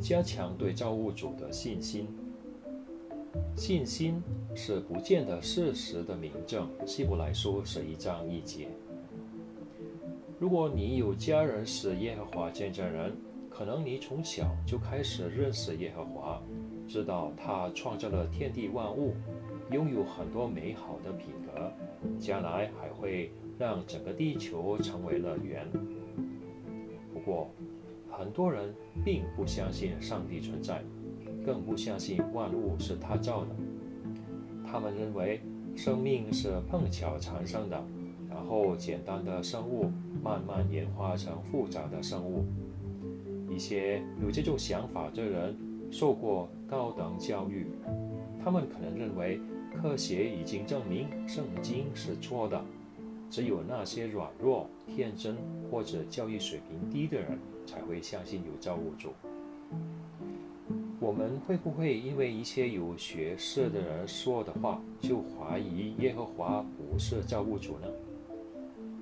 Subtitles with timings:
[0.00, 2.08] 加强对造物主的信心。
[3.54, 4.22] 信心
[4.54, 8.68] 是不见得事实的明证，希伯来书是一章一节。
[10.38, 13.14] 如果你有家人是耶和华见证人，
[13.50, 16.42] 可能你从小就开始认识耶和华，
[16.88, 19.14] 知道他创造了天地万物，
[19.70, 21.70] 拥有很多美好的品格，
[22.18, 25.68] 将来还会让整个地球成为乐园。
[27.12, 27.50] 不过，
[28.10, 28.74] 很多人
[29.04, 30.82] 并不相信上帝存在，
[31.44, 33.50] 更不相信万物是他造的。
[34.66, 35.40] 他们认为
[35.74, 37.82] 生命是碰巧产生的，
[38.28, 39.90] 然后简单的生物
[40.22, 42.44] 慢慢演化成复杂的生物。
[43.48, 45.56] 一些有这种想法的人
[45.90, 47.66] 受过高等教育，
[48.44, 49.40] 他们可能认为
[49.74, 52.62] 科学已经证明圣经是错的，
[53.28, 55.36] 只有那些软弱、天真
[55.68, 57.38] 或者教育水平低的人
[57.70, 59.10] 才会相信有造物主。
[60.98, 67.86] 我们会不会因为一些有学识的人说的话，就怀疑耶和华不是造物主呢？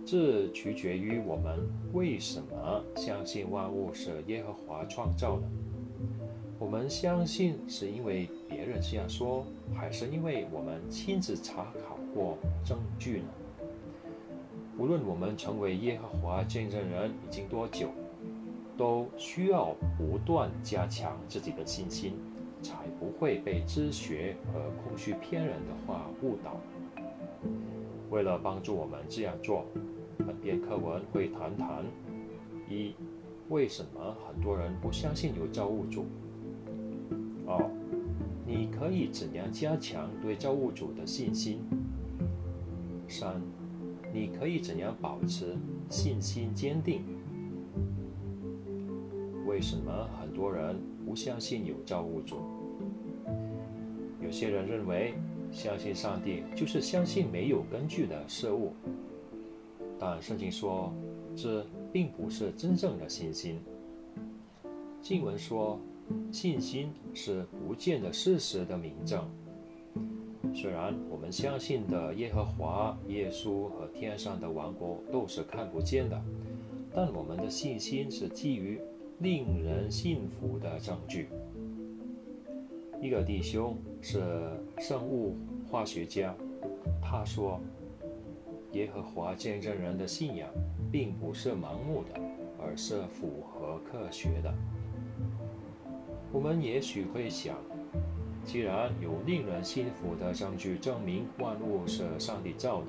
[0.04, 1.58] 这取决于我们
[1.94, 5.42] 为什么相信万物是耶和华创造的。
[6.58, 9.44] 我们相信是因为别人这样说，
[9.74, 13.28] 还是因为我们亲自查考过证据呢？
[14.78, 17.88] 无论我们成为耶和华见证人已经多久，
[18.78, 22.14] 都需要不断加强自己的信心，
[22.62, 26.58] 才不会被知学和空虚骗人的话误导。
[28.08, 29.66] 为了帮助我们这样做。
[30.26, 31.84] 本篇课文会谈谈：
[32.68, 32.92] 一、
[33.48, 36.06] 为什么很多人不相信有造物主？
[37.46, 37.70] 二、
[38.44, 41.60] 你可以怎样加强对造物主的信心？
[43.08, 43.40] 三、
[44.12, 45.56] 你可以怎样保持
[45.88, 47.04] 信心坚定？
[49.58, 52.36] 为什么很多人不相信有造物主？
[54.22, 55.14] 有些人认为，
[55.50, 58.72] 相信上帝就是相信没有根据的事物。
[59.98, 60.94] 但圣经说，
[61.34, 63.58] 这并不是真正的信心。
[65.02, 65.80] 经文说，
[66.30, 69.28] 信心是不见的事实的明证。
[70.54, 76.22] 虽然我们相信的耶和华、耶稣和天上的王国都是看不见的，
[76.94, 78.80] 但我们的信心是基于
[79.20, 81.28] 令人信服的证据。
[83.02, 84.20] 一个弟兄是
[84.78, 85.36] 生物
[85.68, 86.34] 化学家，
[87.02, 87.60] 他说。
[88.72, 90.46] 耶和华见证人的信仰，
[90.92, 92.20] 并不是盲目的，
[92.60, 94.54] 而是符合科学的。
[96.30, 97.56] 我们也许会想，
[98.44, 102.88] 既然有令人信服的证据证明万物是上帝造的，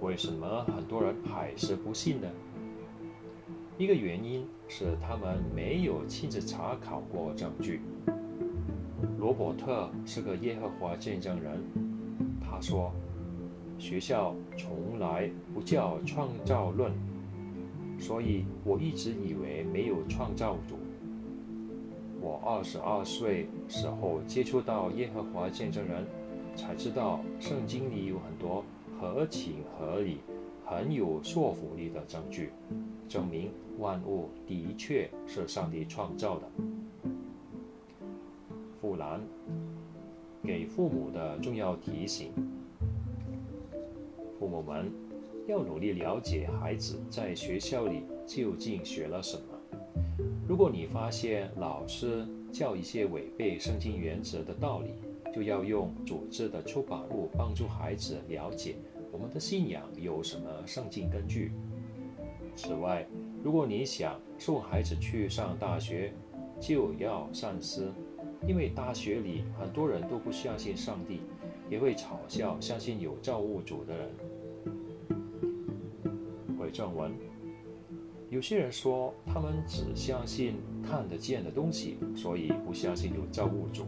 [0.00, 2.28] 为什么很多人还是不信呢？
[3.78, 4.44] 一个原因
[4.76, 7.80] 是他们没有亲自查考过证据。
[9.20, 11.62] 罗伯特是个耶和华见证人，
[12.40, 12.92] 他说。
[13.76, 16.92] 学校从来不教创造论，
[17.98, 20.76] 所以我一直以为没有创造主。
[22.20, 26.04] 我二十二岁时候接触到耶和华见证人，
[26.56, 28.64] 才知道圣经里有很多
[28.98, 30.18] 合情合理、
[30.64, 32.50] 很有说服力的证据，
[33.08, 36.48] 证明万物的确是上帝创造的。
[38.80, 39.20] 富兰
[40.42, 42.32] 给父母的重要提醒。
[44.38, 44.92] 父母们
[45.48, 49.42] 要努力了解孩子在学校里究竟学了什么。
[50.46, 54.90] 如果你发现老师教一些违背圣经原则的道理，
[55.32, 58.76] 就要用组织的出版物帮助孩子了解
[59.10, 61.52] 我们的信仰有什么圣经根据。
[62.56, 63.06] 此外，
[63.42, 66.12] 如果你想送孩子去上大学，
[66.60, 67.92] 就要三思，
[68.46, 71.20] 因为大学里很多人都不相信上帝。
[71.70, 74.10] 也会嘲笑相信有造物主的人。
[76.58, 77.10] 回正文，
[78.28, 83.86] 有些人说他们只相信看得见的东西，所以不相信有造物主。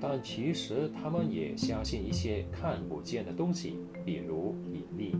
[0.00, 5.14] 但其实他们也相信一些看不见的东西，比如引力，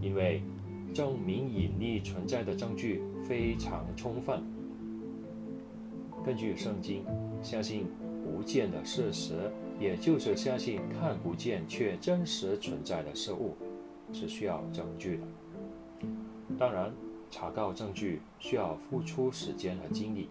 [0.00, 0.40] 因为
[0.94, 4.42] 证明引力存在的证据非常充分。
[6.24, 7.04] 根据圣经，
[7.42, 7.84] 相信
[8.24, 9.50] 不见的事实。
[9.80, 13.56] 也就是相信看不见却真实存在的事物，
[14.12, 15.22] 是需要证据的。
[16.56, 16.92] 当然，
[17.28, 20.28] 查告证据需要付出时间和精力，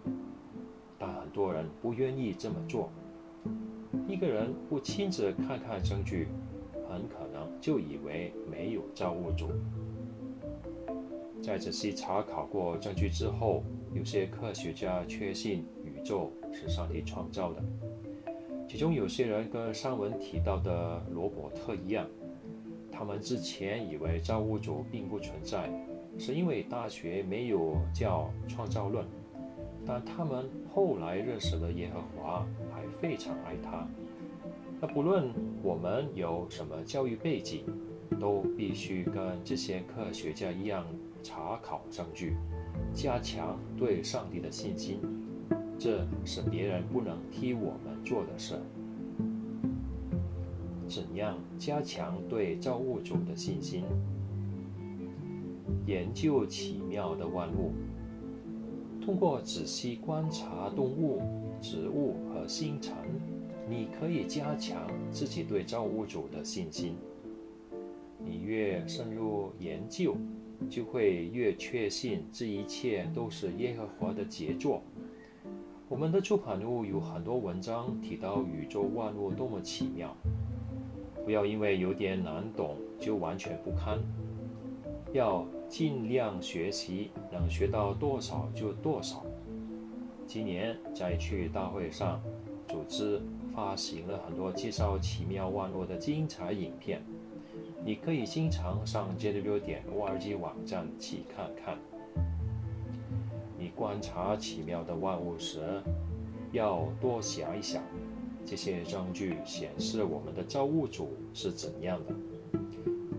[0.98, 2.90] 但很多人不愿意这么做。
[4.08, 6.30] 一个人不亲自看看证据，
[6.90, 9.50] 很可能就以为没有造物主。
[11.44, 17.62] 在仔细查考过证据之后，有些科学家确信宇宙是上帝创造的。
[18.66, 22.08] 其中有些人跟上文提到的罗伯特一样，
[22.90, 25.70] 他们之前以为造物主并不存在，
[26.18, 29.06] 是因为大学没有教创造论。
[29.86, 33.86] 但他们后来认识了耶和华，还非常爱他。
[34.80, 35.30] 那不论
[35.62, 37.66] 我们有什么教育背景，
[38.18, 40.86] 都必须跟这些科学家一样
[41.24, 42.36] 查考证据，
[42.94, 45.00] 加强对上帝的信心。
[45.80, 48.56] 这是别人不能替我们做的事。
[50.88, 53.84] 怎样加强对造物主的信心？
[55.86, 57.72] 研究奇妙的万物，
[59.02, 61.22] 通过仔细观察动物、
[61.62, 62.96] 植物和星辰，
[63.68, 66.96] 你可以加强自己对造物主的信心。
[68.20, 70.16] 你越深入研究，
[70.70, 74.82] 就会越确信这一切都是耶和华的杰作。
[75.90, 80.16] 我们的出版物有很多文章提到宇宙万物多么奇妙，
[81.24, 84.00] 不要因为有点难懂就完全不看，
[85.12, 89.24] 要尽量学习，能学到多少就多少。
[90.26, 92.20] 今年在去大会上，
[92.68, 93.22] 组织
[93.54, 97.04] 发行了很多介绍奇妙万物的精彩影片，
[97.86, 101.78] 你可以经常上 JW 点 org 网站去看看。
[103.60, 105.60] 你观察奇妙的万物时，
[106.54, 107.84] 要多想一想，
[108.46, 112.16] 这些证据显示我们的造物主是怎样的。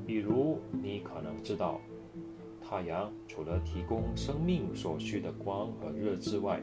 [0.06, 1.78] 比如，你可能知道，
[2.62, 6.58] 太阳除了提供生命所需的光和热之外，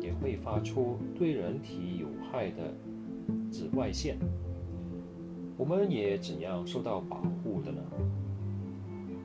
[0.00, 2.72] 也会发出对人体有害的
[3.50, 4.16] 紫外线。
[5.60, 7.82] 我们也怎样受到保护的呢？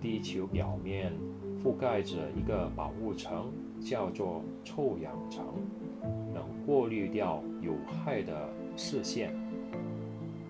[0.01, 1.13] 地球表面
[1.63, 3.49] 覆盖着一个保护层。
[3.81, 5.45] 叫做臭氧层，
[6.33, 9.35] 能过滤掉有害的视线。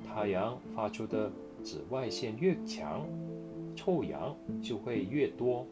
[0.06, 1.30] 太阳发出的
[1.62, 3.06] 紫外线越强，
[3.76, 5.66] 臭氧就会越多。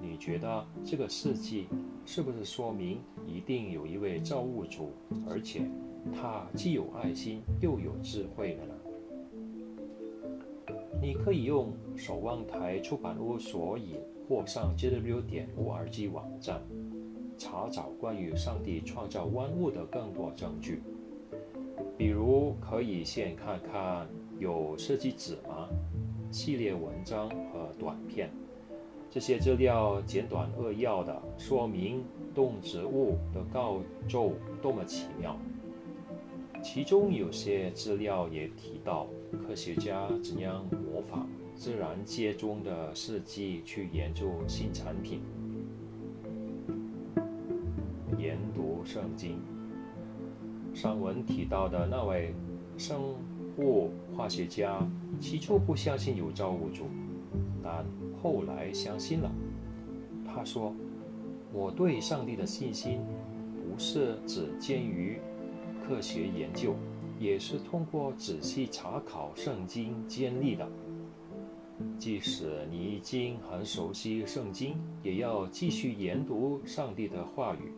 [0.00, 1.66] 你觉得这个事迹
[2.06, 4.92] 是不是说明一定有一位造物主，
[5.28, 5.68] 而且
[6.12, 8.74] 他既有爱心又有智慧的呢？
[11.00, 13.96] 你可以用守望台出版物所引。
[14.26, 16.62] 或上 JW 点 org 网站
[17.36, 20.80] 查找关于上帝创造万物的更多证据，
[21.98, 24.08] 比如可以先看看
[24.38, 25.68] 有设计纸吗？
[26.30, 28.30] 系列文章和短片，
[29.10, 32.02] 这些资料简短扼要的说明
[32.34, 34.30] 动植物的构造
[34.62, 35.36] 多么奇妙。
[36.64, 39.06] 其中有些资料也提到
[39.46, 41.28] 科学家怎样模仿。
[41.54, 45.20] 自然界中的事迹去研究新产品，
[48.18, 49.38] 研读圣经。
[50.72, 52.34] 上文提到的那位
[52.76, 53.14] 生
[53.58, 54.84] 物化学家，
[55.20, 56.86] 起初不相信有造物主，
[57.62, 57.84] 但
[58.20, 59.30] 后来相信了。
[60.26, 60.74] 他说
[61.54, 62.98] ：“我对上帝的信心，
[63.62, 65.20] 不是只见于
[65.86, 66.74] 科学研究，
[67.18, 70.66] 也是通过仔细查考圣经建立的。”
[71.98, 77.72] 即使你已经很熟悉圣经，也要继续研读上帝的话语，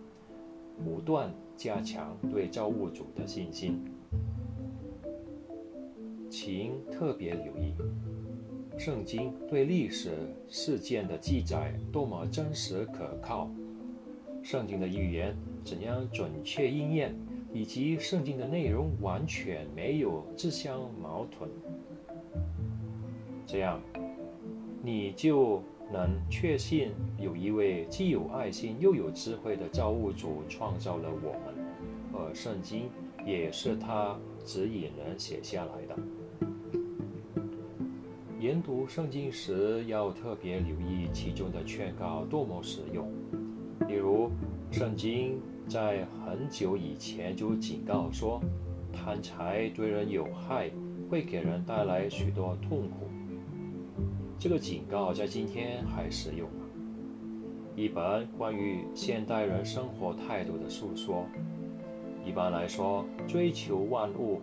[0.85, 3.83] 不断加强对造物主的信心。
[6.29, 7.73] 请特别留意，
[8.79, 10.11] 圣经对历史
[10.47, 13.51] 事件的记载多么真实可靠，
[14.43, 15.35] 圣经的预言
[15.65, 17.17] 怎样准确应验，
[17.57, 21.49] 以及圣经的内容完全没有自相矛盾。
[23.47, 23.81] 这样，
[24.83, 31.55] 你就能确信有一位既有爱心又有智慧的造物主创造了我们，
[32.13, 32.91] 而圣经
[33.25, 35.97] 也是他指引人写下来的。
[38.39, 43.09] 研读圣经时要特别留意其中的劝告多么实用。
[43.89, 44.31] 例如，
[44.71, 48.41] 圣经在很久以前就警告说，
[48.93, 50.71] 贪财对人有害，
[51.11, 53.09] 会给人带来许多痛苦。
[54.39, 56.67] 这个警告在今天还适用吗？
[57.75, 61.27] 一本关于现代人生活态度的述说。
[62.25, 64.41] 一般来说，追求万物、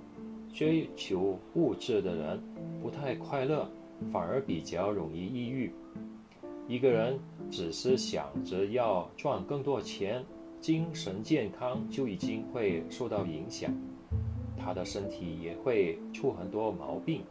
[0.54, 2.42] 追求物质的人
[2.82, 3.70] 不太快乐，
[4.12, 5.72] 反而比较容易抑郁。
[6.68, 10.24] 一个人只是想着要赚更多钱，
[10.64, 13.70] 精神健康就已经会受到影响，
[14.56, 17.24] 他的身体也会出很多毛病。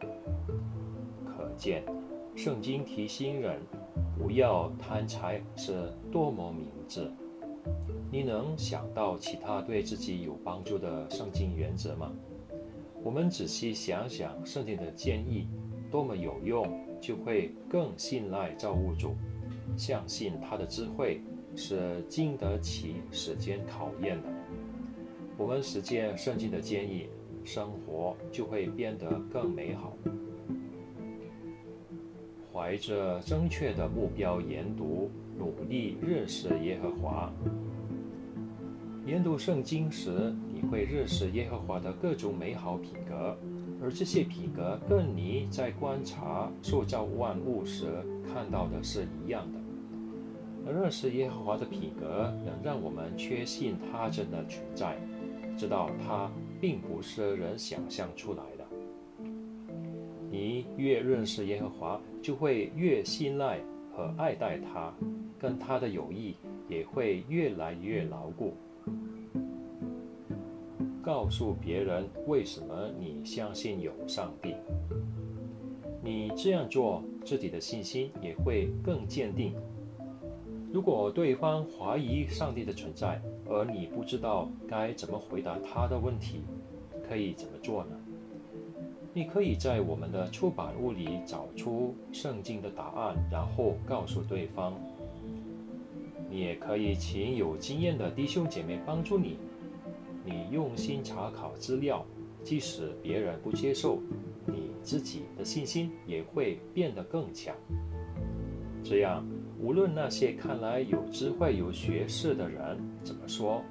[1.25, 1.83] 可见。
[2.35, 3.59] 圣经提醒人，
[4.19, 7.11] 不要贪财是多么明智。
[8.11, 12.11] 你能想到其他对自己有帮助的圣经原则吗？
[13.03, 15.47] 我们仔细想想圣经的建议
[15.89, 16.67] 多么有用，
[17.01, 19.15] 就会更信赖造物主，
[19.75, 21.19] 相信他的智慧
[21.55, 24.27] 是经得起时间考验的。
[25.37, 27.07] 我们实践圣经的建议，
[27.43, 29.97] 生活就会变得更美好。
[32.51, 37.31] 怀着正确的目标研读，努力认识耶和华。
[39.05, 43.35] 研读圣经时，你会认识耶和华的各种美好品格，
[43.81, 47.85] 而这些品格跟你在观察塑造万物时
[48.31, 49.62] 看到的是一样的。
[50.65, 54.97] 而认识耶和华的品格，能让我们确信他真的存在，
[55.57, 58.65] 知道他并不是人想象出来的。
[60.31, 63.59] 你越认识耶和华，就会越信赖
[63.95, 64.93] 和爱戴他，
[65.37, 66.35] 跟他的友谊
[66.67, 68.53] 也会越来越牢固。
[71.03, 74.55] 告诉别人为什么你相信有上帝，
[76.01, 79.53] 你这样做，自己的信心也会更坚定。
[80.73, 86.41] 如果对方怀疑上帝的存在，而你不知道该怎么回答他的问题，
[87.07, 87.91] 可以怎么做呢？
[89.13, 94.73] 你可以在我们的出版物里找出圣经的答案，然后告诉对方。
[96.27, 99.37] 你也可以请有经验的弟兄姐妹帮助你。
[100.25, 102.03] 你用心查考资料，
[102.43, 103.99] 即使别人不接受，
[104.47, 107.55] 你自己的信心也会变得更强。
[108.83, 109.23] 这样，
[109.63, 113.63] 无论那些看来有智慧、有学识的人怎么说，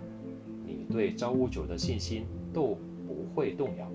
[0.65, 3.87] 你对造物主的信心都不会动摇。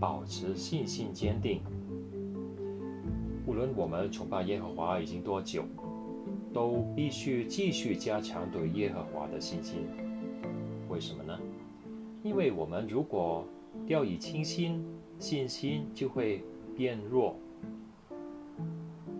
[0.00, 1.60] 保持信心坚定。
[3.46, 5.62] 无论我们崇拜耶和华已经多久，
[6.54, 9.86] 都必须继续加强对耶和华的信心。
[10.88, 11.38] 为什么呢？
[12.22, 13.46] 因为我们如果
[13.86, 14.82] 掉以轻心，
[15.18, 16.42] 信心就会
[16.74, 17.36] 变弱。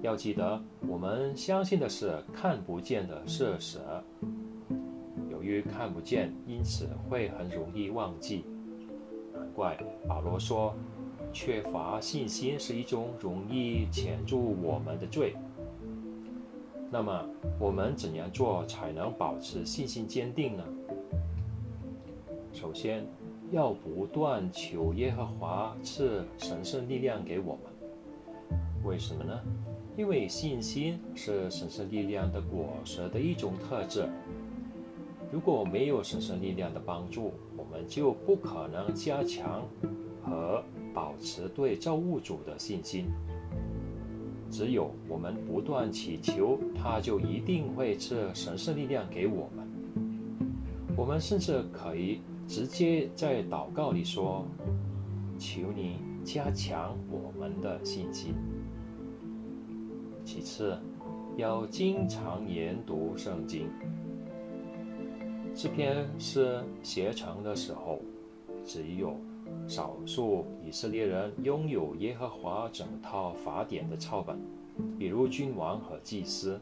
[0.06, 3.80] 要记得，我们相信的是看不见的事实。
[5.28, 8.44] 由于看不见，因此会很容易忘记。
[9.34, 10.72] 难怪保罗说，
[11.32, 15.34] 缺乏信心是一种容易潜入我们的罪。
[16.88, 20.62] 那么，我们怎样做才能保持信心坚定呢？
[22.52, 23.04] 首先，
[23.50, 28.60] 要不断求耶和华赐神圣力量给我们。
[28.84, 29.40] 为什么呢？
[29.96, 34.08] 因为信心是神圣力量的果实的一种特质。
[35.32, 39.66] 如果没有神圣力量的帮助，我们就不可能加强
[40.22, 40.62] 和
[40.92, 43.06] 保持对造物主的信心。
[44.50, 49.66] 只有我们不断祈求，他就一定会赐神圣力量给我们。
[50.96, 52.20] 我们甚至可以。
[52.48, 54.46] 直接在祷告里说
[55.36, 58.36] ：“求你加强我们的信心。”
[60.26, 60.76] 其次，
[61.36, 63.68] 要经常研读圣经。
[65.54, 68.00] 这篇诗写成的时候，
[68.64, 69.16] 只有
[69.68, 74.36] 少数以色列人拥有耶和华整套法典的抄本，
[74.98, 76.60] 比如君王和祭司。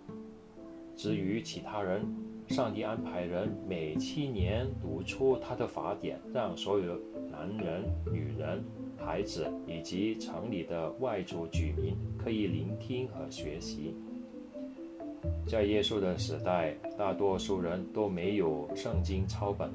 [0.94, 2.04] 至于其他人，
[2.48, 7.00] 上帝安排人每七年读出他的法典，让所有
[7.32, 8.62] 男人、女人、
[8.98, 13.94] 孩子以及城里的外族居民可以聆听和学习。
[15.46, 19.70] 在耶稣的时代，大多数人都没有圣经抄本，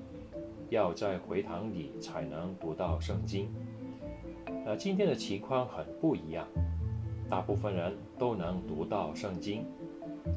[0.70, 3.48] 要在会堂里才能读到圣经。
[4.66, 6.48] 而今天的情况很不一样，
[7.30, 9.64] 大部分人都能读到圣经。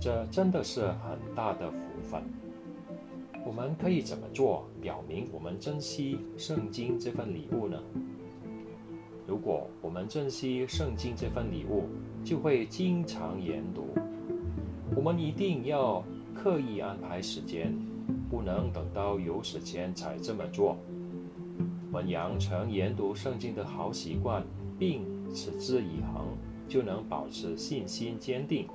[0.01, 2.23] 这真的是很大的福分。
[3.45, 7.83] 我们可以怎么做，表明我们珍惜圣经这份礼物呢？
[9.27, 11.85] 如果我们珍惜圣经这份礼物，
[12.25, 13.87] 就会经常研读。
[14.95, 17.73] 我们一定要刻意安排时间，
[18.29, 20.77] 不能等到有时间才这么做。
[21.91, 24.43] 我们养成研读圣经的好习惯，
[24.79, 26.27] 并持之以恒，
[26.69, 28.67] 就能保持信心坚定。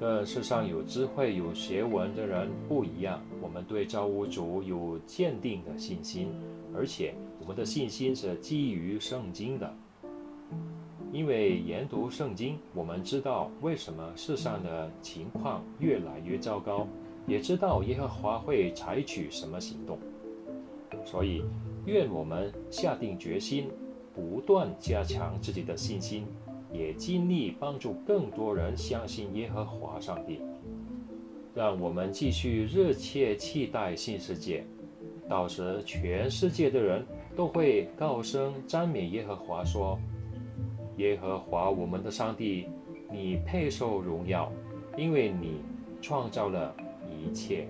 [0.00, 6.28] 跟世上有智慧、有学问的人不一样，我们对造物主有坚定的信心，
[6.74, 9.70] 而且我们的信心是基于圣经的。
[11.12, 16.86] 因为研读圣经，我们知道为什么世上的情况越来越糟糕，
[17.26, 19.98] 也知道耶和华会采取什么行动。
[21.04, 21.44] 所以，
[21.84, 23.68] 愿我们下定决心，
[24.14, 26.26] 不断加强自己的信心。
[26.72, 30.40] 也尽力帮助更多人相信耶和华上帝。
[31.54, 34.64] 让我们继续热切期待新世界，
[35.28, 37.06] 到时全世界的人
[37.36, 39.98] 都会高声赞美耶和华，说
[40.98, 42.68] ：“耶和华我们的上帝，
[43.10, 44.50] 你配受荣耀，
[44.96, 45.60] 因为你
[46.00, 46.74] 创造了
[47.10, 47.66] 一切。”